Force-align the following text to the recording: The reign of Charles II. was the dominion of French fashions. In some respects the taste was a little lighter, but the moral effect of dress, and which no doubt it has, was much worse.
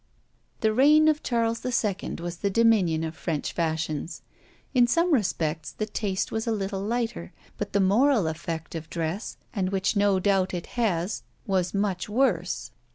The 0.61 0.73
reign 0.73 1.07
of 1.07 1.21
Charles 1.21 1.63
II. 1.63 2.15
was 2.23 2.37
the 2.37 2.49
dominion 2.49 3.03
of 3.03 3.15
French 3.15 3.53
fashions. 3.53 4.23
In 4.73 4.87
some 4.87 5.13
respects 5.13 5.73
the 5.73 5.85
taste 5.85 6.31
was 6.31 6.47
a 6.47 6.51
little 6.51 6.81
lighter, 6.81 7.33
but 7.59 7.73
the 7.73 7.81
moral 7.81 8.25
effect 8.25 8.73
of 8.73 8.89
dress, 8.89 9.37
and 9.53 9.69
which 9.69 9.95
no 9.95 10.19
doubt 10.19 10.55
it 10.55 10.65
has, 10.75 11.21
was 11.45 11.75
much 11.75 12.09
worse. 12.09 12.71